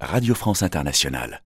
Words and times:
Radio 0.00 0.34
France 0.34 0.64
Internationale. 0.64 1.42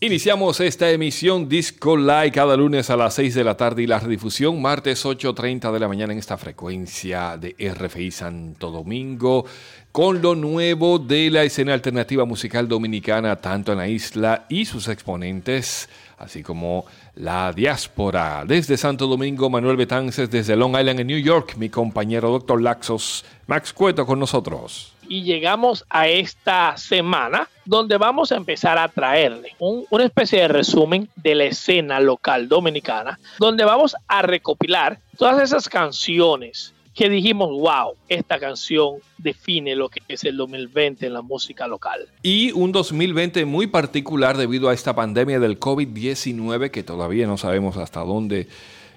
Iniciamos 0.00 0.60
esta 0.60 0.90
emisión 0.90 1.48
Disco 1.48 1.96
Live 1.96 2.32
cada 2.32 2.56
lunes 2.56 2.90
a 2.90 2.96
las 2.96 3.14
6 3.14 3.34
de 3.34 3.44
la 3.44 3.56
tarde 3.56 3.82
y 3.82 3.86
la 3.86 4.00
redifusión 4.00 4.60
martes 4.60 5.04
8.30 5.04 5.72
de 5.72 5.80
la 5.80 5.88
mañana 5.88 6.12
en 6.12 6.18
esta 6.18 6.36
frecuencia 6.36 7.38
de 7.38 7.56
RFI 7.58 8.10
Santo 8.10 8.70
Domingo 8.70 9.46
con 9.92 10.20
lo 10.20 10.34
nuevo 10.34 10.98
de 10.98 11.30
la 11.30 11.44
escena 11.44 11.72
alternativa 11.72 12.26
musical 12.26 12.68
dominicana 12.68 13.36
tanto 13.36 13.72
en 13.72 13.78
la 13.78 13.88
isla 13.88 14.44
y 14.50 14.66
sus 14.66 14.88
exponentes 14.88 15.88
así 16.18 16.42
como 16.42 16.84
la 17.14 17.52
diáspora. 17.52 18.44
Desde 18.46 18.76
Santo 18.76 19.06
Domingo, 19.06 19.50
Manuel 19.50 19.76
Betances, 19.76 20.30
desde 20.30 20.56
Long 20.56 20.78
Island 20.78 21.00
en 21.00 21.06
New 21.06 21.18
York, 21.18 21.54
mi 21.56 21.68
compañero 21.68 22.30
doctor 22.30 22.60
Laxos, 22.60 23.24
Max 23.46 23.72
Cueto 23.72 24.06
con 24.06 24.18
nosotros. 24.18 24.92
Y 25.08 25.22
llegamos 25.22 25.84
a 25.90 26.08
esta 26.08 26.76
semana 26.76 27.48
donde 27.64 27.98
vamos 27.98 28.32
a 28.32 28.36
empezar 28.36 28.78
a 28.78 28.88
traerle 28.88 29.54
una 29.58 30.04
especie 30.04 30.40
de 30.40 30.48
resumen 30.48 31.08
de 31.16 31.34
la 31.34 31.44
escena 31.44 32.00
local 32.00 32.48
dominicana, 32.48 33.18
donde 33.38 33.64
vamos 33.64 33.96
a 34.08 34.22
recopilar 34.22 34.98
todas 35.16 35.42
esas 35.42 35.68
canciones 35.68 36.73
que 36.94 37.08
dijimos, 37.08 37.50
wow, 37.50 37.94
esta 38.08 38.38
canción 38.38 38.96
define 39.18 39.74
lo 39.74 39.88
que 39.88 40.00
es 40.08 40.22
el 40.24 40.36
2020 40.36 41.06
en 41.06 41.12
la 41.12 41.22
música 41.22 41.66
local. 41.66 42.08
Y 42.22 42.52
un 42.52 42.70
2020 42.72 43.44
muy 43.44 43.66
particular 43.66 44.36
debido 44.36 44.68
a 44.68 44.74
esta 44.74 44.94
pandemia 44.94 45.40
del 45.40 45.58
COVID-19 45.58 46.70
que 46.70 46.82
todavía 46.82 47.26
no 47.26 47.36
sabemos 47.36 47.76
hasta 47.76 48.00
dónde 48.00 48.46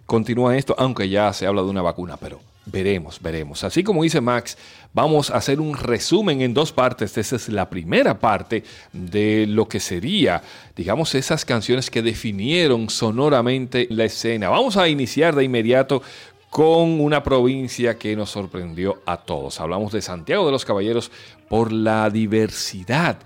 continúa 0.05 0.55
esto, 0.55 0.75
aunque 0.77 1.09
ya 1.09 1.33
se 1.33 1.47
habla 1.47 1.63
de 1.63 1.69
una 1.69 1.81
vacuna, 1.81 2.17
pero 2.17 2.39
veremos, 2.65 3.19
veremos. 3.21 3.63
Así 3.63 3.83
como 3.83 4.03
dice 4.03 4.21
Max, 4.21 4.57
vamos 4.93 5.31
a 5.31 5.37
hacer 5.37 5.59
un 5.59 5.75
resumen 5.75 6.41
en 6.41 6.53
dos 6.53 6.71
partes. 6.71 7.17
Esa 7.17 7.35
es 7.35 7.49
la 7.49 7.69
primera 7.69 8.19
parte 8.19 8.63
de 8.93 9.45
lo 9.47 9.67
que 9.67 9.79
sería, 9.79 10.43
digamos, 10.75 11.15
esas 11.15 11.45
canciones 11.45 11.89
que 11.89 12.01
definieron 12.01 12.89
sonoramente 12.89 13.87
la 13.89 14.05
escena. 14.05 14.49
Vamos 14.49 14.77
a 14.77 14.87
iniciar 14.87 15.35
de 15.35 15.43
inmediato 15.43 16.01
con 16.49 17.01
una 17.01 17.23
provincia 17.23 17.97
que 17.97 18.15
nos 18.15 18.29
sorprendió 18.29 19.01
a 19.05 19.17
todos. 19.17 19.59
Hablamos 19.59 19.91
de 19.91 20.01
Santiago 20.01 20.45
de 20.45 20.51
los 20.51 20.65
Caballeros 20.65 21.11
por 21.49 21.71
la 21.71 22.09
diversidad 22.09 23.19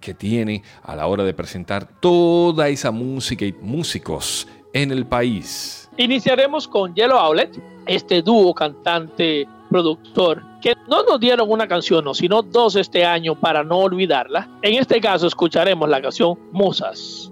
que 0.00 0.14
tiene 0.14 0.62
a 0.82 0.94
la 0.94 1.06
hora 1.06 1.24
de 1.24 1.32
presentar 1.32 1.88
toda 2.00 2.68
esa 2.68 2.90
música 2.90 3.44
y 3.44 3.52
músicos 3.52 4.46
en 4.72 4.90
el 4.90 5.06
país. 5.06 5.88
Iniciaremos 5.96 6.68
con 6.68 6.94
Yellow 6.94 7.16
Outlet, 7.16 7.58
este 7.86 8.20
dúo 8.20 8.54
cantante 8.54 9.46
productor 9.70 10.42
que 10.60 10.74
no 10.88 11.02
nos 11.04 11.20
dieron 11.20 11.50
una 11.50 11.66
canción, 11.66 12.14
sino 12.14 12.42
dos 12.42 12.76
este 12.76 13.04
año 13.04 13.34
para 13.34 13.64
no 13.64 13.78
olvidarla. 13.78 14.48
En 14.62 14.74
este 14.74 15.00
caso 15.00 15.26
escucharemos 15.26 15.88
la 15.88 16.00
canción 16.02 16.38
Musas. 16.52 17.30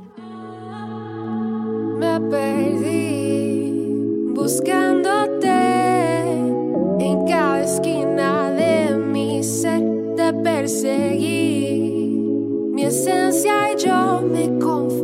Me 1.98 2.18
buscándote 4.34 5.48
en 6.98 7.26
cada 7.26 7.62
esquina 7.62 8.50
de 8.50 8.96
mi 8.96 9.42
ser, 9.42 9.82
te 10.16 10.32
perseguí. 10.32 11.90
Mi 12.72 12.84
esencia 12.84 13.72
y 13.72 13.76
yo 13.84 14.22
me 14.22 14.58
confundí. 14.58 15.01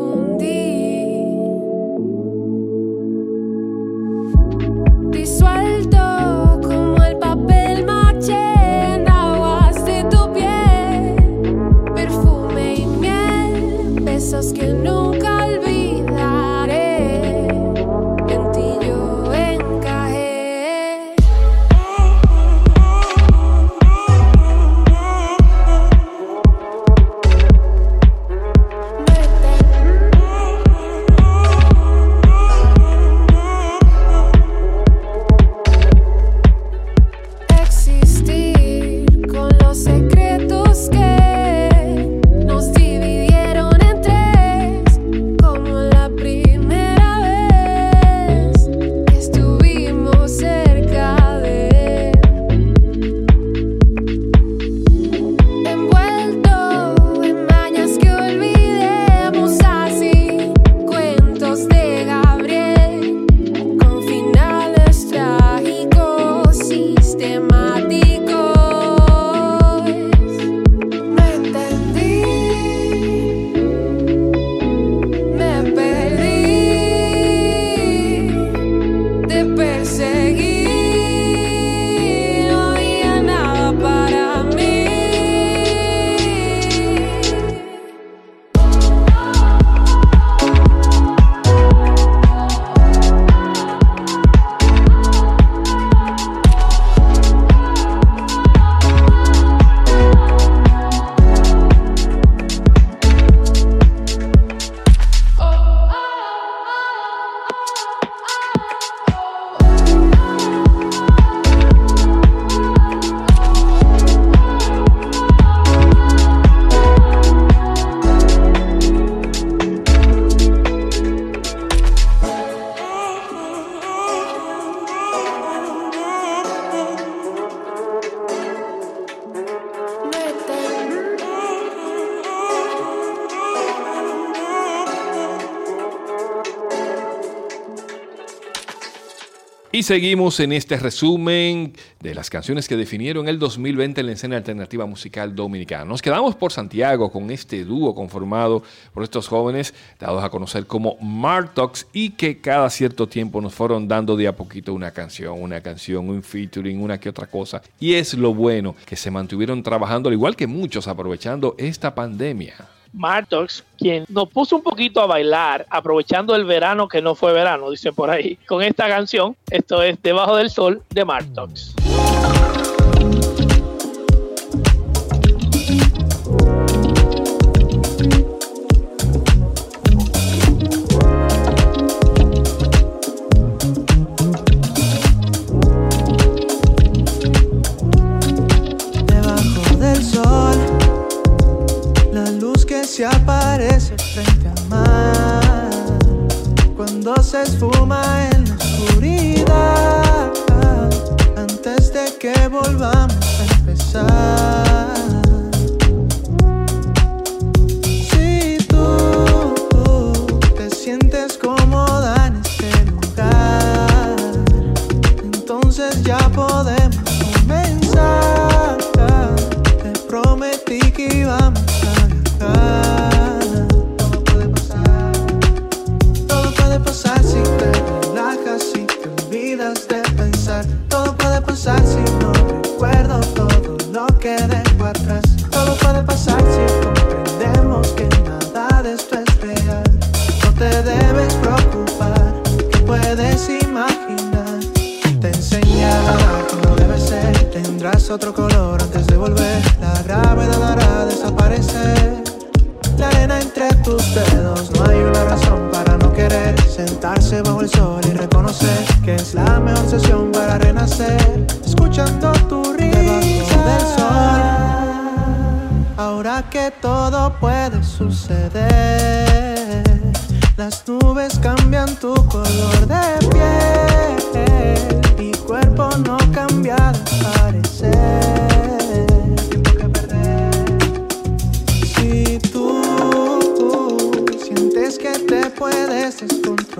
Seguimos 139.88 140.38
en 140.41 140.53
este 140.53 140.76
resumen 140.76 141.73
de 142.00 142.15
las 142.15 142.29
canciones 142.29 142.69
que 142.69 142.76
definieron 142.76 143.26
el 143.26 143.38
2020 143.38 144.02
en 144.02 144.06
la 144.08 144.12
escena 144.12 144.37
alternativa 144.37 144.85
musical 144.85 145.35
dominicana. 145.35 145.87
Nos 145.87 146.02
quedamos 146.02 146.37
por 146.37 146.52
Santiago 146.52 147.11
con 147.11 147.31
este 147.31 147.64
dúo 147.64 147.94
conformado 147.94 148.62
por 148.93 149.02
estos 149.02 149.29
jóvenes 149.29 149.73
dados 149.99 150.23
a 150.23 150.29
conocer 150.29 150.67
como 150.67 150.99
Martox 151.00 151.87
y 151.94 152.11
que 152.11 152.38
cada 152.38 152.69
cierto 152.69 153.08
tiempo 153.08 153.40
nos 153.40 153.55
fueron 153.55 153.88
dando 153.88 154.14
de 154.14 154.29
a 154.29 154.37
poquito 154.37 154.75
una 154.75 154.90
canción, 154.90 155.40
una 155.40 155.62
canción, 155.62 156.11
un 156.11 156.23
featuring, 156.23 156.82
una 156.82 157.00
que 157.00 157.08
otra 157.08 157.26
cosa. 157.26 157.62
Y 157.81 157.94
es 157.94 158.12
lo 158.12 158.34
bueno 158.34 158.76
que 158.84 158.94
se 158.94 159.11
mantuvieron 159.11 159.62
trabajando, 159.62 160.11
al 160.11 160.14
igual 160.14 160.37
que 160.37 160.46
muchos, 160.46 160.87
aprovechando 160.87 161.55
esta 161.56 161.94
pandemia. 161.94 162.77
Martox, 162.93 163.64
quien 163.79 164.05
nos 164.08 164.29
puso 164.29 164.56
un 164.56 164.62
poquito 164.62 165.00
a 165.00 165.06
bailar, 165.06 165.67
aprovechando 165.70 166.35
el 166.35 166.44
verano 166.44 166.88
que 166.88 167.02
no 167.02 167.14
fue 167.14 167.32
verano, 167.32 167.70
dicen 167.70 167.94
por 167.94 168.11
ahí, 168.11 168.37
con 168.46 168.62
esta 168.62 168.88
canción. 168.88 169.37
Esto 169.50 169.82
es 169.82 170.00
Debajo 170.02 170.37
del 170.37 170.50
Sol 170.50 170.82
de 170.90 171.05
Martox. 171.05 171.75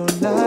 sola. 0.07 0.38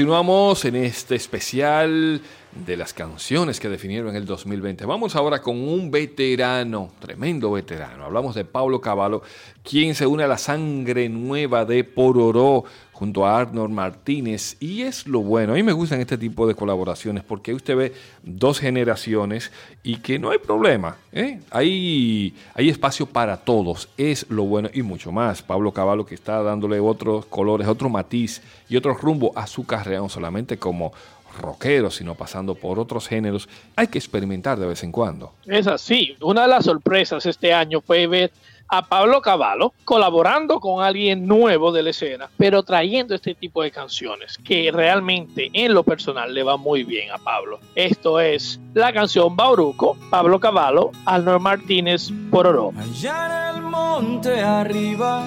Continuamos 0.00 0.64
en 0.64 0.76
este 0.76 1.14
especial 1.14 2.22
de 2.52 2.76
las 2.78 2.94
canciones 2.94 3.60
que 3.60 3.68
definieron 3.68 4.16
el 4.16 4.24
2020. 4.24 4.86
Vamos 4.86 5.14
ahora 5.14 5.42
con 5.42 5.58
un 5.58 5.90
veterano, 5.90 6.92
tremendo 6.98 7.52
veterano. 7.52 8.06
Hablamos 8.06 8.34
de 8.34 8.46
Pablo 8.46 8.80
Cavallo, 8.80 9.20
quien 9.62 9.94
se 9.94 10.06
une 10.06 10.24
a 10.24 10.26
la 10.26 10.38
sangre 10.38 11.10
nueva 11.10 11.66
de 11.66 11.84
Pororó 11.84 12.64
junto 13.00 13.24
a 13.24 13.40
Arnold 13.40 13.72
Martínez. 13.72 14.58
Y 14.60 14.82
es 14.82 15.06
lo 15.06 15.20
bueno, 15.20 15.54
a 15.54 15.56
mí 15.56 15.62
me 15.62 15.72
gustan 15.72 16.00
este 16.00 16.18
tipo 16.18 16.46
de 16.46 16.54
colaboraciones 16.54 17.24
porque 17.24 17.54
usted 17.54 17.74
ve 17.74 17.94
dos 18.22 18.60
generaciones 18.60 19.50
y 19.82 19.96
que 19.96 20.18
no 20.18 20.30
hay 20.30 20.38
problema. 20.38 20.98
¿eh? 21.10 21.40
Hay, 21.50 22.34
hay 22.52 22.68
espacio 22.68 23.06
para 23.06 23.38
todos, 23.38 23.88
es 23.96 24.26
lo 24.28 24.42
bueno 24.44 24.68
y 24.74 24.82
mucho 24.82 25.12
más. 25.12 25.40
Pablo 25.40 25.72
Cavallo 25.72 26.04
que 26.04 26.14
está 26.14 26.42
dándole 26.42 26.78
otros 26.78 27.24
colores, 27.24 27.66
otro 27.66 27.88
matiz 27.88 28.42
y 28.68 28.76
otro 28.76 28.92
rumbo 28.92 29.32
a 29.34 29.46
su 29.46 29.64
carrera, 29.64 30.00
no 30.00 30.10
solamente 30.10 30.58
como 30.58 30.92
rockero, 31.40 31.90
sino 31.90 32.14
pasando 32.14 32.54
por 32.54 32.78
otros 32.78 33.08
géneros. 33.08 33.48
Hay 33.76 33.86
que 33.86 33.96
experimentar 33.96 34.58
de 34.58 34.66
vez 34.66 34.82
en 34.82 34.92
cuando. 34.92 35.32
Es 35.46 35.66
así. 35.66 36.18
Una 36.20 36.42
de 36.42 36.48
las 36.48 36.66
sorpresas 36.66 37.24
este 37.24 37.54
año 37.54 37.80
fue 37.80 38.06
ver 38.06 38.30
a 38.70 38.82
Pablo 38.82 39.20
Cavallo 39.20 39.74
colaborando 39.84 40.60
con 40.60 40.82
alguien 40.82 41.26
nuevo 41.26 41.72
de 41.72 41.82
la 41.82 41.90
escena, 41.90 42.30
pero 42.36 42.62
trayendo 42.62 43.14
este 43.14 43.34
tipo 43.34 43.62
de 43.62 43.70
canciones 43.70 44.38
que 44.38 44.70
realmente 44.72 45.50
en 45.52 45.74
lo 45.74 45.82
personal 45.82 46.32
le 46.32 46.42
va 46.42 46.56
muy 46.56 46.84
bien 46.84 47.10
a 47.10 47.18
Pablo. 47.18 47.58
Esto 47.74 48.20
es 48.20 48.60
la 48.74 48.92
canción 48.92 49.34
Bauruco, 49.36 49.96
Pablo 50.10 50.38
Cavallo, 50.38 50.92
Arnold 51.04 51.40
Martínez 51.40 52.10
Pororó. 52.30 52.72
Allá 52.78 53.50
en 53.50 53.56
el 53.56 53.62
monte 53.62 54.40
arriba 54.40 55.24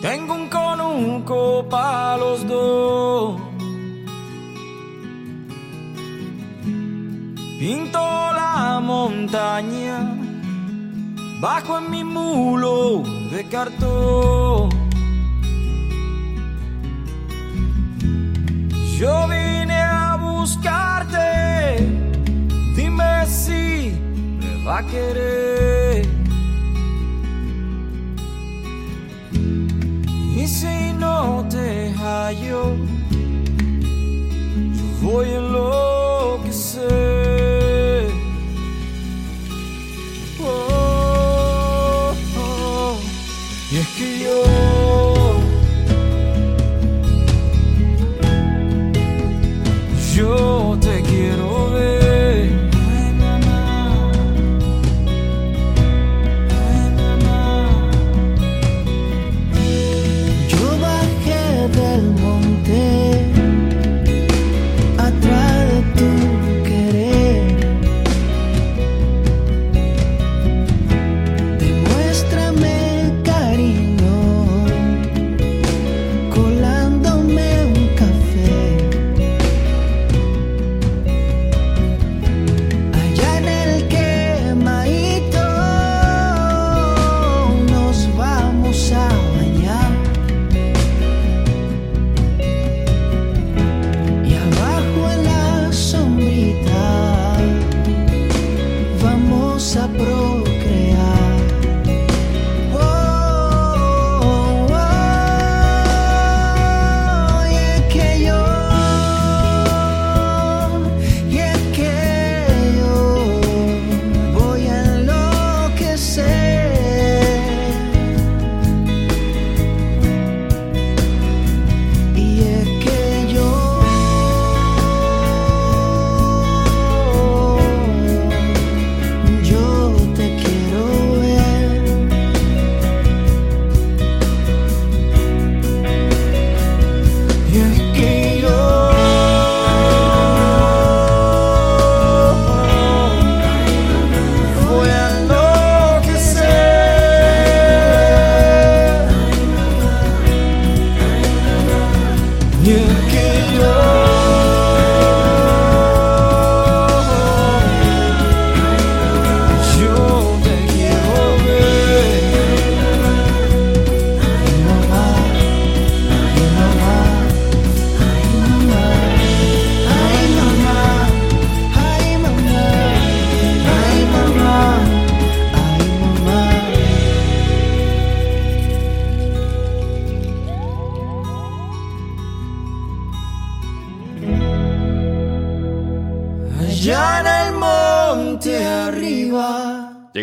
tengo 0.00 0.34
un 0.34 0.48
conuco 0.48 1.66
los 2.18 2.46
dos. 2.48 3.40
Pinto 7.58 7.98
la 7.98 8.80
montaña 8.82 10.31
bajo 11.42 11.76
en 11.76 11.90
mi 11.90 12.04
mulo 12.04 13.02
de 13.32 13.44
cartón. 13.48 14.70
Yo 18.96 19.26
vine 19.26 19.74
a 19.74 20.16
buscarte, 20.20 21.84
dime 22.76 23.26
si 23.26 23.92
me 24.38 24.64
va 24.64 24.78
a 24.78 24.86
querer. 24.86 26.06
Y 30.36 30.46
si 30.46 30.92
no 30.92 31.44
te 31.50 31.92
hallo, 31.98 32.76
yo 34.60 35.10
voy 35.10 35.28
a 35.28 35.38
enloquecer. 35.38 35.91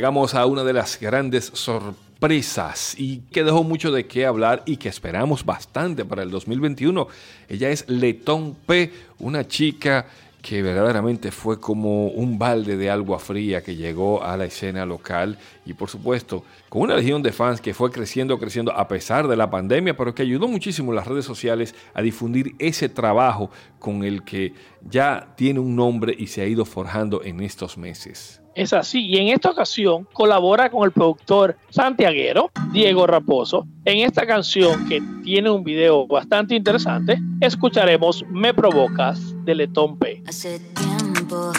Llegamos 0.09 0.33
a 0.33 0.47
una 0.47 0.63
de 0.63 0.73
las 0.73 0.99
grandes 0.99 1.51
sorpresas 1.53 2.95
y 2.97 3.19
que 3.31 3.43
dejó 3.43 3.63
mucho 3.63 3.91
de 3.91 4.07
qué 4.07 4.25
hablar 4.25 4.63
y 4.65 4.77
que 4.77 4.89
esperamos 4.89 5.45
bastante 5.45 6.03
para 6.03 6.23
el 6.23 6.31
2021. 6.31 7.07
Ella 7.47 7.69
es 7.69 7.87
Letón 7.87 8.55
P, 8.65 8.91
una 9.19 9.47
chica 9.47 10.07
que 10.41 10.63
verdaderamente 10.63 11.29
fue 11.29 11.59
como 11.59 12.07
un 12.07 12.39
balde 12.39 12.75
de 12.75 12.89
agua 12.89 13.19
fría 13.19 13.61
que 13.61 13.75
llegó 13.75 14.23
a 14.23 14.35
la 14.35 14.45
escena 14.45 14.83
local 14.83 15.37
y 15.63 15.73
por 15.73 15.91
supuesto 15.91 16.43
con 16.69 16.81
una 16.81 16.95
legión 16.95 17.21
de 17.21 17.31
fans 17.31 17.61
que 17.61 17.75
fue 17.75 17.91
creciendo, 17.91 18.39
creciendo 18.39 18.71
a 18.71 18.87
pesar 18.87 19.27
de 19.27 19.35
la 19.35 19.51
pandemia, 19.51 19.95
pero 19.95 20.15
que 20.15 20.23
ayudó 20.23 20.47
muchísimo 20.47 20.91
las 20.91 21.05
redes 21.05 21.25
sociales 21.25 21.75
a 21.93 22.01
difundir 22.01 22.55
ese 22.57 22.89
trabajo 22.89 23.51
con 23.77 24.03
el 24.03 24.23
que 24.23 24.55
ya 24.89 25.35
tiene 25.37 25.59
un 25.59 25.75
nombre 25.75 26.15
y 26.17 26.25
se 26.25 26.41
ha 26.41 26.47
ido 26.47 26.65
forjando 26.65 27.23
en 27.23 27.41
estos 27.41 27.77
meses. 27.77 28.41
Es 28.59 28.73
así, 28.73 29.05
y 29.05 29.15
en 29.15 29.29
esta 29.29 29.51
ocasión 29.51 30.05
colabora 30.11 30.69
con 30.69 30.83
el 30.83 30.91
productor 30.91 31.55
santiaguero 31.69 32.51
Diego 32.73 33.07
Raposo. 33.07 33.65
En 33.85 33.99
esta 33.99 34.27
canción 34.27 34.85
que 34.89 35.01
tiene 35.23 35.49
un 35.49 35.63
video 35.63 36.05
bastante 36.05 36.55
interesante, 36.55 37.17
escucharemos 37.39 38.25
Me 38.29 38.53
Provocas 38.53 39.33
de 39.45 39.55
Letón 39.55 39.97
P. 39.97 40.21
Hace 40.27 40.59
tiempo, 40.59 41.53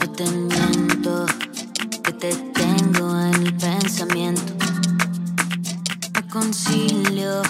no 0.00 0.12
te 0.12 0.24
miento, 0.26 1.24
que 2.04 2.12
te 2.12 2.34
tengo 2.52 3.18
en 3.20 3.46
el 3.46 3.54
pensamiento. 3.54 4.52
Me 6.14 6.28
concilio, 6.28 7.40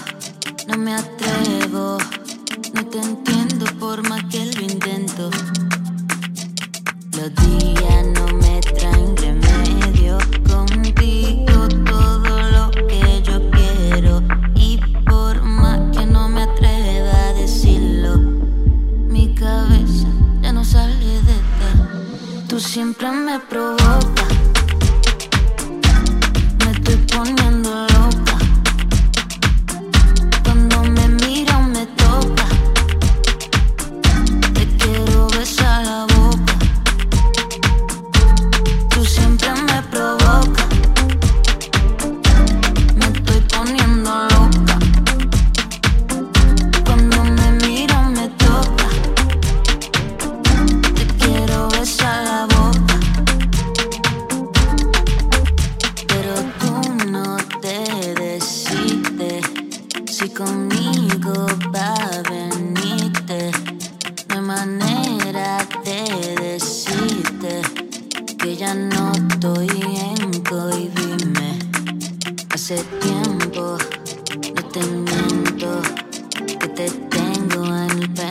no 0.69 0.77
me 0.77 0.93
atrevo, 0.93 1.97
no 2.73 2.85
te 2.85 2.97
entiendo 2.97 3.65
por 3.77 4.07
más 4.07 4.23
que 4.31 4.45
lo 4.45 4.61
intento. 4.61 5.29
Los 7.17 7.35
días 7.35 8.05
no 8.15 8.37
me 8.37 8.48
traen 8.61 9.15
remedio, 9.17 10.17
contigo 10.47 11.67
todo 11.85 12.39
lo 12.51 12.71
que 12.87 13.21
yo 13.23 13.39
quiero. 13.51 14.21
Y 14.55 14.79
por 15.09 15.41
más 15.43 15.79
que 15.95 16.05
no 16.05 16.29
me 16.29 16.43
atreva 16.43 17.29
a 17.29 17.33
decirlo. 17.33 18.17
Mi 19.07 19.33
cabeza 19.33 20.07
ya 20.41 20.51
no 20.51 20.63
sale 20.63 20.95
de 20.95 21.37
ti. 21.57 22.45
Tú 22.47 22.59
siempre 22.59 23.09
me 23.11 23.39
provocas. 23.39 24.33
Me 26.65 26.71
estoy 26.71 26.97
poniendo 27.13 27.68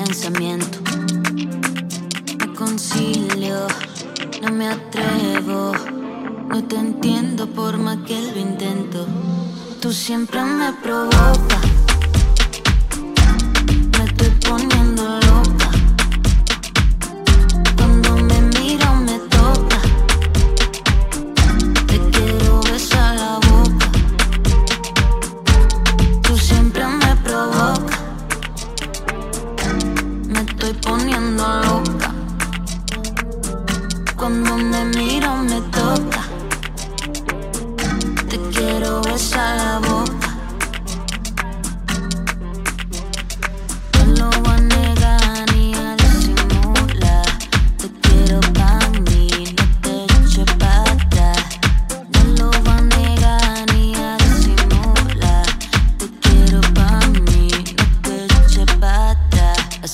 pensamiento. 0.08 0.78
Me 2.38 2.54
concilio, 2.54 3.66
no 4.40 4.50
me 4.50 4.68
atrevo, 4.68 5.72
no 6.48 6.64
te 6.64 6.76
entiendo 6.76 7.46
por 7.46 7.76
más 7.76 7.98
que 8.06 8.18
lo 8.18 8.38
intento. 8.38 9.06
Tú 9.82 9.92
siempre 9.92 10.42
me 10.42 10.72
provocas, 10.82 11.60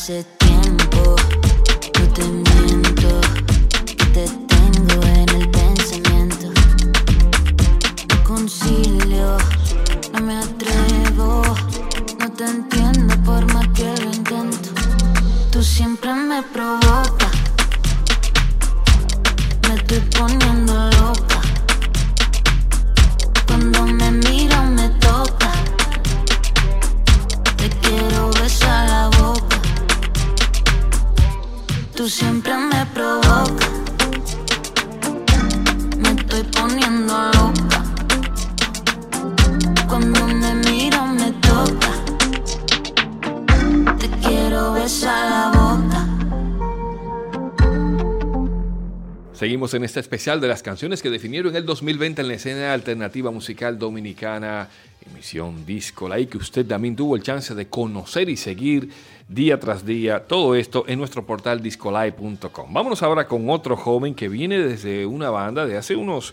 shit. 0.04 0.43
En 49.74 49.84
este 49.84 50.00
especial 50.00 50.40
de 50.40 50.48
las 50.48 50.62
canciones 50.62 51.02
que 51.02 51.10
definieron 51.10 51.54
el 51.54 51.66
2020 51.66 52.22
en 52.22 52.28
la 52.28 52.34
escena 52.34 52.72
alternativa 52.72 53.30
musical 53.30 53.78
dominicana, 53.78 54.68
emisión 55.10 55.66
Disco, 55.66 56.10
ahí 56.12 56.26
que 56.26 56.38
usted 56.38 56.66
también 56.66 56.96
tuvo 56.96 57.16
el 57.16 57.22
chance 57.22 57.54
de 57.54 57.66
conocer 57.66 58.28
y 58.28 58.36
seguir 58.36 58.88
día 59.28 59.58
tras 59.58 59.84
día 59.84 60.20
todo 60.26 60.54
esto 60.54 60.84
en 60.86 60.98
nuestro 60.98 61.26
portal 61.26 61.62
discolai.com. 61.62 62.72
Vámonos 62.72 63.02
ahora 63.02 63.26
con 63.26 63.50
otro 63.50 63.76
joven 63.76 64.14
que 64.14 64.28
viene 64.28 64.58
desde 64.58 65.06
una 65.06 65.30
banda 65.30 65.66
de 65.66 65.76
hace 65.76 65.96
unos 65.96 66.32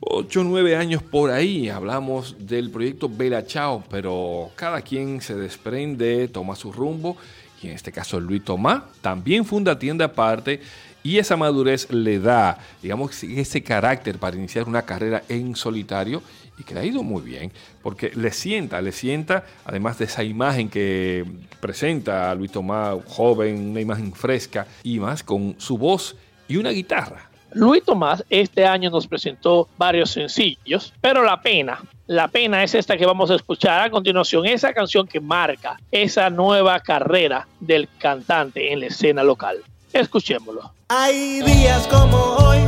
8 0.00 0.40
o 0.40 0.44
9 0.44 0.76
años 0.76 1.02
por 1.02 1.30
ahí. 1.30 1.68
Hablamos 1.68 2.36
del 2.38 2.70
proyecto 2.70 3.08
Bella 3.08 3.44
Chao, 3.44 3.84
pero 3.90 4.50
cada 4.54 4.80
quien 4.82 5.20
se 5.20 5.34
desprende, 5.34 6.28
toma 6.28 6.54
su 6.54 6.72
rumbo. 6.72 7.16
Y 7.60 7.66
en 7.66 7.72
este 7.72 7.90
caso 7.90 8.20
Luis 8.20 8.44
Tomás 8.44 8.82
también 9.00 9.44
funda 9.44 9.78
tienda 9.78 10.04
aparte 10.04 10.60
y 11.02 11.18
esa 11.18 11.36
madurez 11.36 11.90
le 11.90 12.18
da, 12.18 12.58
digamos, 12.82 13.22
ese 13.22 13.62
carácter 13.62 14.18
para 14.18 14.36
iniciar 14.36 14.68
una 14.68 14.82
carrera 14.82 15.22
en 15.28 15.56
solitario 15.56 16.22
y 16.58 16.64
que 16.64 16.74
le 16.74 16.80
ha 16.80 16.84
ido 16.84 17.02
muy 17.02 17.22
bien, 17.22 17.52
porque 17.82 18.10
le 18.14 18.32
sienta, 18.32 18.80
le 18.80 18.92
sienta, 18.92 19.44
además 19.64 19.98
de 19.98 20.06
esa 20.06 20.24
imagen 20.24 20.68
que 20.68 21.24
presenta 21.60 22.30
a 22.30 22.34
Luis 22.34 22.50
Tomás, 22.50 22.96
joven, 23.06 23.70
una 23.70 23.80
imagen 23.80 24.12
fresca 24.12 24.66
y 24.82 24.98
más 24.98 25.22
con 25.22 25.54
su 25.58 25.78
voz 25.78 26.16
y 26.48 26.56
una 26.56 26.70
guitarra. 26.70 27.30
Luis 27.52 27.82
Tomás 27.82 28.24
este 28.28 28.66
año 28.66 28.90
nos 28.90 29.06
presentó 29.06 29.68
varios 29.78 30.10
sencillos, 30.10 30.92
pero 31.00 31.22
la 31.22 31.40
pena, 31.40 31.82
la 32.06 32.28
pena 32.28 32.62
es 32.62 32.74
esta 32.74 32.96
que 32.96 33.06
vamos 33.06 33.30
a 33.30 33.36
escuchar 33.36 33.80
a 33.80 33.90
continuación, 33.90 34.44
esa 34.44 34.74
canción 34.74 35.06
que 35.06 35.20
marca 35.20 35.80
esa 35.90 36.28
nueva 36.28 36.80
carrera 36.80 37.46
del 37.60 37.88
cantante 37.98 38.72
en 38.72 38.80
la 38.80 38.86
escena 38.86 39.22
local. 39.22 39.62
Escuchémoslo. 39.92 40.72
Hay 40.88 41.40
días 41.42 41.86
como 41.88 42.16
hoy 42.36 42.58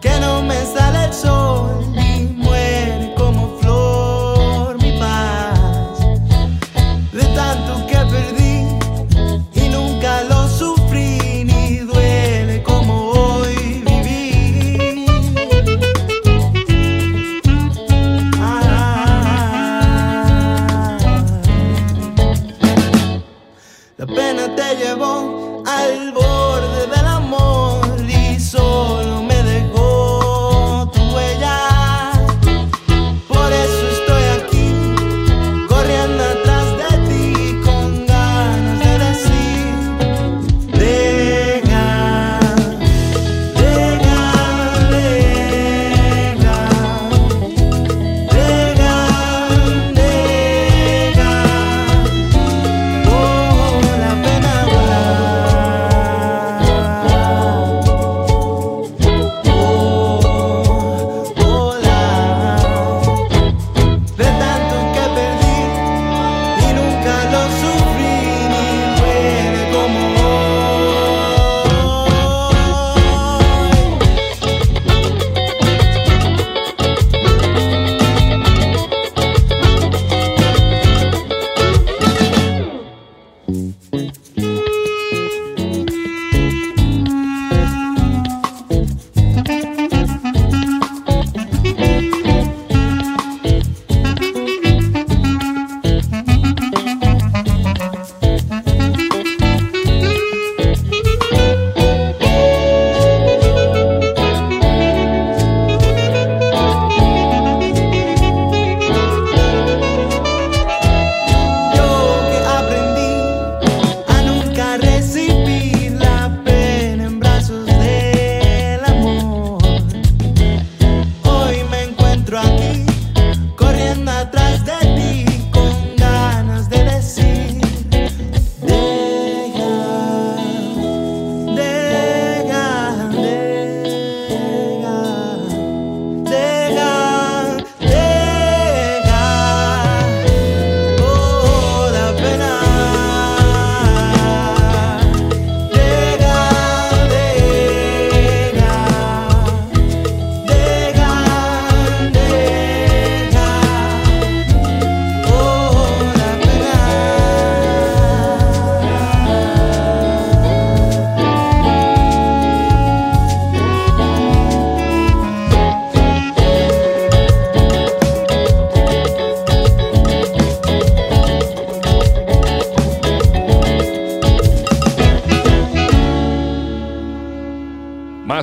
que 0.00 0.20
no 0.20 0.42
me 0.42 0.64
sale 0.64 1.06
el 1.06 1.14
sol 1.14 1.95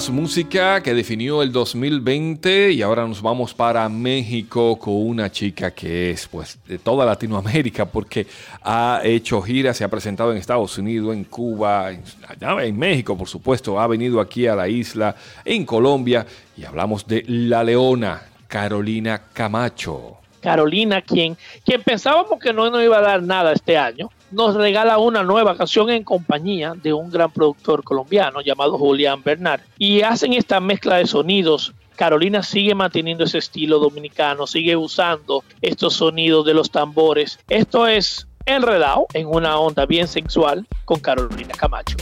Más 0.04 0.10
música 0.10 0.84
que 0.84 0.94
definió 0.94 1.42
el 1.42 1.54
2020 1.54 2.74
y 2.74 2.82
ahora 2.82 3.08
nos 3.08 3.22
vamos 3.22 3.54
para 3.54 3.88
México 3.88 4.78
con 4.78 4.96
una 4.96 5.32
chica 5.32 5.72
que 5.72 6.12
es 6.12 6.28
pues 6.28 6.60
de 6.68 6.78
toda 6.78 7.06
Latinoamérica 7.06 7.86
porque 7.86 8.28
ha 8.64 9.00
hecho 9.06 9.42
giras, 9.42 9.78
se 9.78 9.86
ha 9.86 9.88
presentado 9.88 10.34
en 10.34 10.40
Estados 10.40 10.78
Unidos, 10.78 11.16
en 11.16 11.24
Cuba, 11.24 11.92
en, 11.92 12.04
en 12.42 12.78
México 12.78 13.18
por 13.18 13.30
supuesto, 13.30 13.80
ha 13.80 13.88
venido 13.88 14.20
aquí 14.20 14.46
a 14.46 14.56
la 14.56 14.68
isla, 14.68 15.16
en 15.46 15.66
Colombia 15.66 16.26
y 16.58 16.66
hablamos 16.66 17.08
de 17.08 17.24
La 17.26 17.64
Leona, 17.64 18.24
Carolina 18.50 19.22
Camacho. 19.32 20.18
Carolina, 20.42 21.02
quien, 21.02 21.38
quien 21.64 21.82
pensábamos 21.82 22.42
que 22.42 22.52
no 22.52 22.70
nos 22.70 22.84
iba 22.84 22.98
a 22.98 23.02
dar 23.02 23.24
nada 23.24 23.54
este 23.54 23.78
año, 23.78 24.10
nos 24.34 24.56
regala 24.56 24.98
una 24.98 25.24
nueva 25.24 25.56
canción 25.56 25.90
en 25.90 26.04
compañía 26.04 26.74
de 26.76 26.94
un 26.94 27.10
gran 27.10 27.32
productor 27.32 27.84
colombiano 27.84 28.42
llamado 28.42 28.78
Julián 28.78 29.24
Bernard. 29.24 29.62
Y 29.78 30.02
hacen 30.02 30.34
esta 30.34 30.60
mezcla 30.60 30.98
de 30.98 31.08
sonidos. 31.08 31.74
Carolina 31.96 32.42
sigue 32.42 32.74
manteniendo 32.74 33.24
ese 33.24 33.38
estilo 33.38 33.80
dominicano, 33.80 34.48
sigue 34.48 34.76
usando 34.76 35.44
estos 35.62 35.94
sonidos 35.94 36.46
de 36.46 36.54
los 36.56 36.72
tambores. 36.72 37.40
Esto 37.50 37.88
es 37.88 38.28
enredado 38.46 39.06
en 39.14 39.28
una 39.28 39.58
onda 39.58 39.86
bien 39.86 40.08
sensual 40.08 40.66
con 40.86 41.00
Carolina 41.00 41.54
Camacho. 41.56 41.98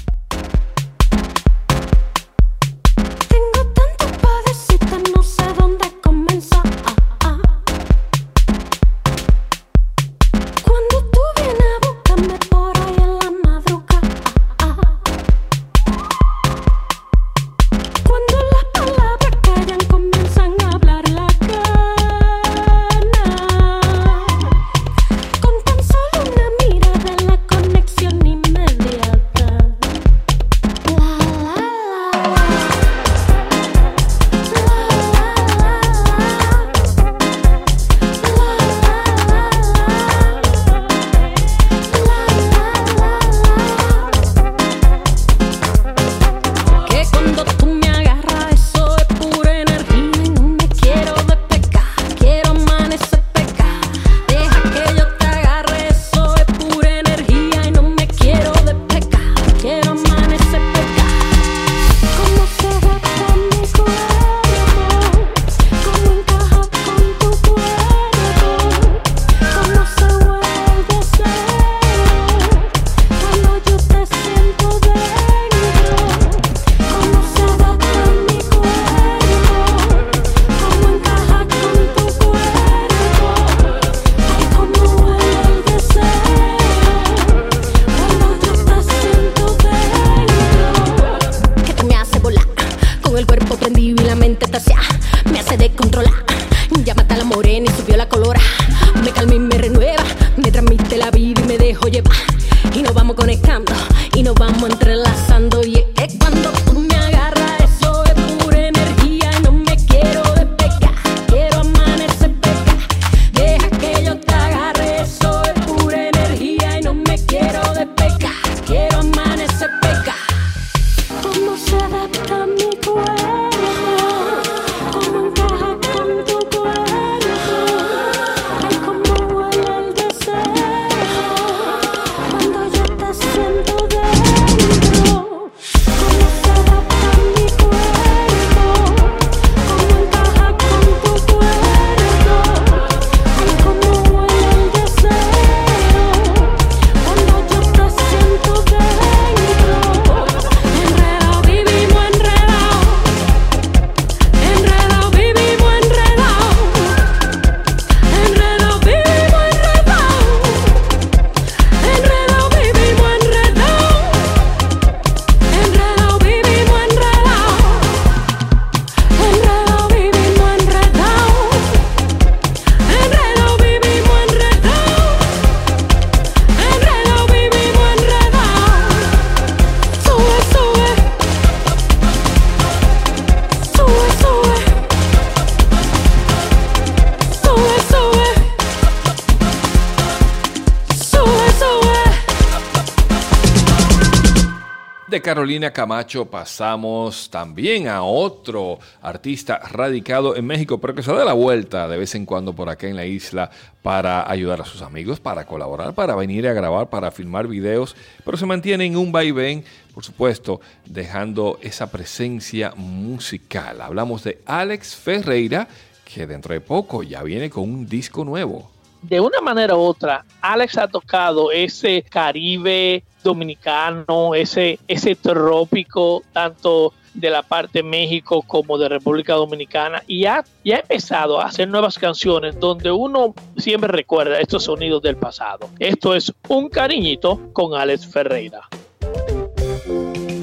Carolina 195.32 195.72
Camacho 195.72 196.26
pasamos 196.26 197.30
también 197.30 197.88
a 197.88 198.04
otro 198.04 198.80
artista 199.02 199.60
radicado 199.60 200.36
en 200.36 200.46
México, 200.46 200.82
pero 200.82 200.94
que 200.94 201.04
se 201.04 201.14
da 201.14 201.24
la 201.24 201.32
vuelta 201.32 201.88
de 201.88 201.98
vez 201.98 202.16
en 202.16 202.26
cuando 202.26 202.52
por 202.52 202.68
acá 202.68 202.90
en 202.90 202.98
la 202.98 203.06
isla 203.06 203.50
para 203.82 204.30
ayudar 204.30 204.60
a 204.60 204.66
sus 204.66 204.82
amigos, 204.82 205.22
para 205.22 205.46
colaborar, 205.46 205.94
para 205.94 206.16
venir 206.16 206.50
a 206.50 206.54
grabar, 206.54 206.90
para 206.90 207.12
filmar 207.12 207.48
videos, 207.48 207.96
pero 208.26 208.36
se 208.36 208.46
mantiene 208.46 208.84
en 208.84 208.98
un 208.98 209.14
vaivén, 209.14 209.64
por 209.94 210.04
supuesto, 210.04 210.60
dejando 210.86 211.60
esa 211.62 211.90
presencia 211.90 212.74
musical. 212.76 213.80
Hablamos 213.80 214.26
de 214.26 214.42
Alex 214.46 214.98
Ferreira, 214.98 215.70
que 216.04 216.28
dentro 216.28 216.54
de 216.54 216.60
poco 216.60 217.04
ya 217.04 217.24
viene 217.24 217.50
con 217.50 217.64
un 217.64 217.88
disco 217.88 218.26
nuevo 218.26 218.70
de 219.02 219.20
una 219.20 219.42
manera 219.42 219.76
u 219.76 219.80
otra, 219.80 220.26
Alex 220.42 220.78
ha 220.78 220.88
tocado 220.88 221.52
ese 221.52 222.04
Caribe 222.04 223.04
dominicano, 223.24 224.36
ese, 224.36 224.80
ese 224.88 225.16
trópico, 225.16 226.24
tanto 226.34 226.94
de 227.14 227.30
la 227.30 227.44
parte 227.44 227.80
de 227.80 227.84
México 227.84 228.42
como 228.42 228.78
de 228.78 228.88
República 228.88 229.34
Dominicana, 229.34 230.02
y 230.08 230.26
ha, 230.26 230.44
empezado 230.64 231.40
a 231.40 231.46
hacer 231.46 231.68
nuevas 231.68 231.98
canciones 232.00 232.60
donde 232.60 232.92
uno 232.92 233.34
siempre 233.58 233.92
recuerda 233.92 234.40
estos 234.40 234.64
sonidos 234.64 235.02
del 235.02 235.18
pasado. 235.18 235.70
Esto 235.80 236.16
es 236.16 236.32
Un 236.48 236.70
Cariñito 236.70 237.52
con 237.54 237.74
Alex 237.74 238.08
Ferreira. 238.08 238.62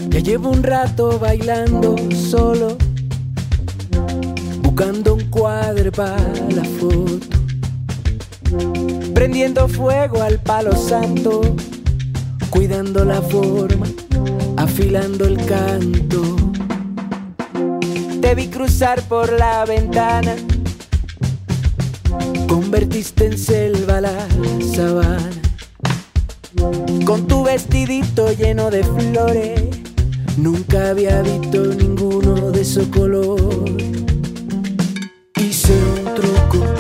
Ya 0.08 0.20
llevo 0.20 0.50
un 0.50 0.62
rato 0.62 1.18
bailando 1.18 1.96
solo, 2.14 2.76
buscando 4.62 5.14
un 5.14 5.30
cuadro 5.30 5.90
para 5.92 6.18
la 6.50 6.64
foto, 6.64 7.37
prendiendo 9.14 9.68
fuego 9.68 10.22
al 10.22 10.38
palo 10.38 10.76
santo, 10.76 11.40
cuidando 12.50 13.04
la 13.04 13.20
forma, 13.20 13.86
afilando 14.56 15.26
el 15.26 15.44
canto. 15.44 16.36
Te 18.20 18.34
vi 18.34 18.48
cruzar 18.48 19.02
por 19.02 19.32
la 19.32 19.64
ventana, 19.64 20.36
convertiste 22.46 23.26
en 23.26 23.38
selva 23.38 24.00
la 24.00 24.28
sabana, 24.74 25.30
con 27.04 27.26
tu 27.26 27.44
vestidito 27.44 28.32
lleno 28.32 28.70
de 28.70 28.84
flores. 28.84 29.62
Nunca 30.36 30.90
había 30.90 31.20
visto 31.22 31.64
ninguno 31.74 32.52
de 32.52 32.60
esos 32.60 32.86
colores. 32.88 33.86
Hice 35.34 35.72
un 35.72 36.14
truco 36.14 36.77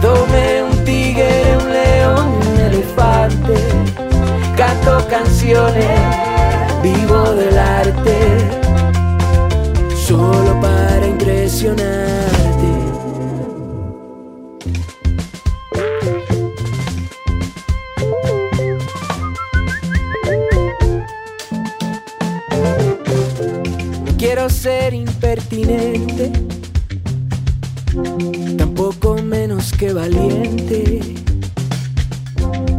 Tomé 0.00 0.62
un 0.62 0.84
tigre, 0.84 1.56
un 1.60 1.72
león, 1.72 2.38
un 2.52 2.60
elefante. 2.60 3.54
Canto 4.56 5.04
canciones, 5.08 5.98
vivo 6.82 7.32
del 7.32 7.58
arte. 7.58 8.38
Solo 9.96 10.60
para 10.60 11.06
impresionarte. 11.06 12.14
Quiero 24.16 24.48
ser 24.48 24.94
impertinente, 24.94 26.32
tampoco 28.84 29.22
menos 29.22 29.72
que 29.72 29.94
valiente. 29.94 31.00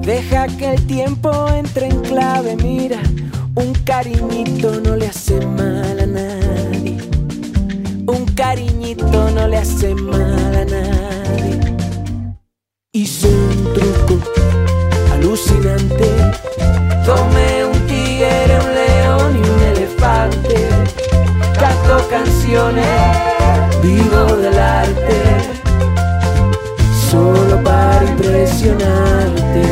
Deja 0.01 0.45
que 0.55 0.73
el 0.73 0.85
tiempo 0.85 1.31
entre 1.49 1.87
en 1.87 1.99
clave, 2.01 2.55
mira, 2.57 3.01
un 3.55 3.73
cariñito 3.85 4.79
no 4.81 4.95
le 4.95 5.07
hace 5.07 5.43
mal 5.43 5.99
a 5.99 6.05
nadie. 6.05 6.97
Un 8.05 8.25
cariñito 8.35 9.31
no 9.31 9.47
le 9.47 9.57
hace 9.57 9.95
mal 9.95 10.55
a 10.55 10.65
nadie. 10.65 11.75
Hice 12.91 13.27
un 13.27 13.73
truco 13.73 14.19
alucinante. 15.11 16.07
Tomé 17.03 17.65
un 17.65 17.79
tigre, 17.87 18.59
un 18.63 18.75
león 18.75 19.43
y 19.43 19.49
un 19.49 19.61
elefante. 19.75 20.67
Canto 21.59 22.07
canciones, 22.09 22.85
vivo 23.81 24.35
del 24.35 24.59
arte. 24.59 25.64
Impresionarte. 28.15 29.63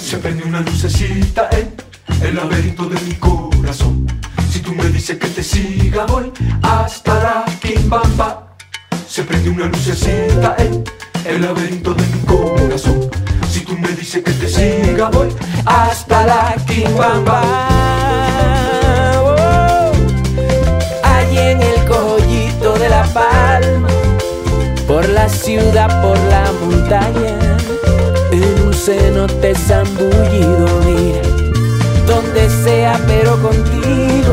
Se 0.00 0.18
prende 0.18 0.44
una 0.44 0.60
lucecita 0.60 1.48
en 1.50 1.74
el 2.22 2.36
laberinto 2.36 2.84
de 2.88 3.00
mi 3.00 3.14
corazón. 3.14 4.06
Si 4.48 4.60
tú 4.60 4.72
me 4.72 4.84
dices 4.88 5.18
que 5.18 5.26
te 5.26 5.42
siga, 5.42 6.06
voy 6.06 6.30
hasta 6.62 7.14
la 7.14 7.44
quimbamba. 7.60 8.54
Se 9.08 9.24
prende 9.24 9.50
una 9.50 9.66
lucecita 9.66 10.54
en 10.58 10.84
el 11.24 11.42
laberinto 11.42 11.92
de 11.92 12.06
mi 12.06 12.20
corazón. 12.20 13.10
Si 13.50 13.60
tú 13.60 13.76
me 13.76 13.88
dices 13.88 14.22
que 14.22 14.30
te 14.32 14.48
siga, 14.48 15.10
voy 15.10 15.30
hasta 15.66 16.24
la 16.24 16.56
quimbamba. 16.66 17.42
Oh, 19.20 19.92
Allí 21.02 21.38
en 21.38 21.62
el 21.62 21.67
por 24.88 25.06
la 25.06 25.28
ciudad, 25.28 26.00
por 26.00 26.18
la 26.18 26.50
montaña, 26.64 27.36
en 28.32 28.66
un 28.66 28.72
cenote 28.72 29.54
zambullido, 29.54 30.66
mira, 30.86 31.20
donde 32.06 32.48
sea 32.64 32.98
pero 33.06 33.36
contigo, 33.42 34.32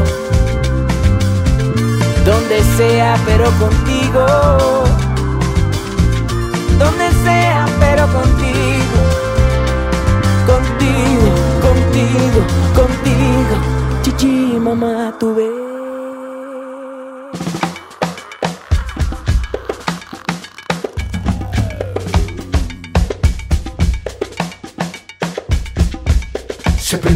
donde 2.24 2.63
sea 2.78 3.18
pero 3.26 3.52
contigo, 3.60 4.26
donde 6.80 7.12
sea 7.26 7.65
pero 7.82 8.08
contigo, 8.08 8.98
contigo, 10.48 11.32
contigo, 11.65 12.41
contigo, 12.74 13.56
chichi 14.04 14.58
mamá, 14.58 15.13
tú 15.20 15.36
ves. 15.36 15.74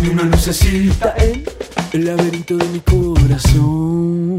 Una 0.01 0.23
lucecita 0.23 1.13
en 1.17 1.43
el 1.93 2.05
laberinto 2.05 2.55
de 2.57 2.65
mi 2.69 2.79
corazón. 2.79 4.29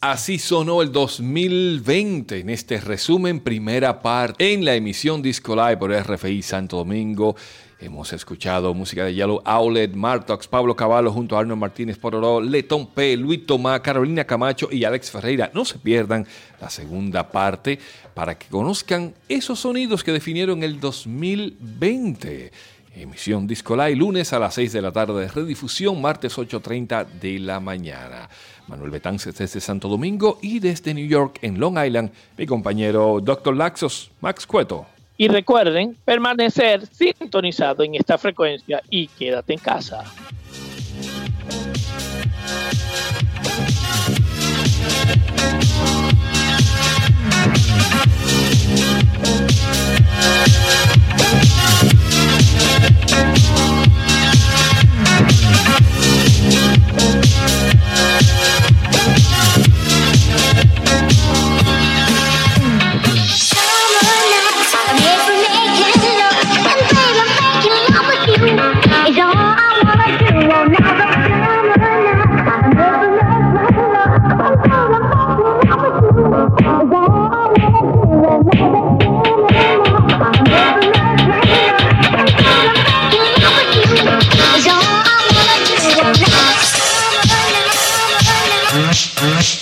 Así 0.00 0.38
sonó 0.38 0.82
el 0.82 0.92
2020 0.92 2.40
en 2.40 2.50
este 2.50 2.78
resumen 2.80 3.40
primera 3.40 4.02
parte 4.02 4.52
en 4.52 4.64
la 4.64 4.74
emisión 4.74 5.22
Disco 5.22 5.56
Live 5.56 5.78
por 5.78 5.92
RFI 5.92 6.42
Santo 6.42 6.76
Domingo. 6.76 7.36
Hemos 7.80 8.12
escuchado 8.12 8.72
música 8.72 9.04
de 9.04 9.14
Yellow 9.14 9.42
Outlet, 9.44 9.94
Martox, 9.94 10.46
Pablo 10.46 10.76
Caballo 10.76 11.10
junto 11.10 11.36
a 11.36 11.40
Arnold 11.40 11.60
Martínez 11.60 11.98
Pororó, 11.98 12.40
Letón 12.40 12.86
P, 12.86 13.16
Luis 13.16 13.44
Tomás, 13.46 13.80
Carolina 13.80 14.24
Camacho 14.24 14.68
y 14.70 14.84
Alex 14.84 15.10
Ferreira. 15.10 15.50
No 15.52 15.64
se 15.64 15.78
pierdan 15.78 16.26
la 16.60 16.70
segunda 16.70 17.28
parte 17.30 17.78
para 18.14 18.38
que 18.38 18.46
conozcan 18.46 19.14
esos 19.28 19.58
sonidos 19.58 20.04
que 20.04 20.12
definieron 20.12 20.62
el 20.62 20.78
2020. 20.78 22.52
Emisión 22.94 23.48
Disco 23.48 23.74
Live, 23.74 23.96
lunes 23.96 24.32
a 24.32 24.38
las 24.38 24.54
6 24.54 24.72
de 24.72 24.80
la 24.80 24.92
tarde, 24.92 25.26
redifusión 25.26 26.00
martes 26.00 26.38
8.30 26.38 27.06
de 27.20 27.40
la 27.40 27.58
mañana. 27.58 28.28
Manuel 28.68 28.92
Betances 28.92 29.36
desde 29.36 29.60
Santo 29.60 29.88
Domingo 29.88 30.38
y 30.40 30.60
desde 30.60 30.94
New 30.94 31.06
York 31.06 31.38
en 31.42 31.58
Long 31.58 31.76
Island, 31.84 32.12
mi 32.38 32.46
compañero 32.46 33.20
Dr. 33.20 33.56
Laxos, 33.56 34.12
Max 34.20 34.46
Cueto. 34.46 34.86
Y 35.16 35.28
recuerden 35.28 35.96
permanecer 36.04 36.86
sintonizado 36.86 37.84
en 37.84 37.94
esta 37.94 38.18
frecuencia 38.18 38.82
y 38.90 39.06
quédate 39.08 39.52
en 39.52 39.58
casa. 39.60 40.04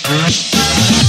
Música 0.09 1.02